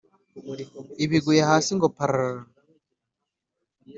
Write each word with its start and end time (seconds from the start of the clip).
Ibiguye 1.03 1.41
hasi 1.49 1.71
ngo 1.77 1.87
pararara 1.95 2.43